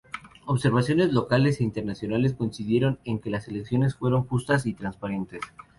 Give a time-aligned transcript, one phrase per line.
[0.47, 5.41] Observadores locales e internacionales coincidieron en que las elecciones fueron justas y transparentes.